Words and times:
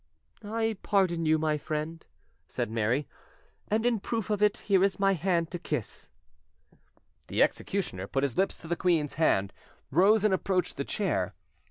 "I 0.43 0.77
pardon 0.81 1.27
you, 1.27 1.37
my 1.37 1.59
friend," 1.59 2.03
said 2.47 2.71
Mary, 2.71 3.07
"and 3.67 3.85
in 3.85 3.99
proof 3.99 4.31
of 4.31 4.41
it, 4.41 4.57
here 4.57 4.83
is 4.83 4.99
my 4.99 5.13
hand 5.13 5.51
to 5.51 5.59
kiss." 5.59 6.09
The 7.27 7.43
executioner 7.43 8.07
put 8.07 8.23
his 8.23 8.35
lips 8.35 8.57
to 8.61 8.67
the 8.67 8.75
queen's 8.75 9.13
hand, 9.21 9.53
rose 9.91 10.23
and 10.23 10.33
approached 10.33 10.77
the 10.77 10.85
chair. 10.85 11.35